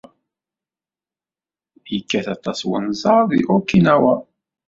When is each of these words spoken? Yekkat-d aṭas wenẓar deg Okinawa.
Yekkat-d 1.93 2.33
aṭas 2.35 2.59
wenẓar 2.69 3.21
deg 3.31 3.47
Okinawa. 3.55 4.15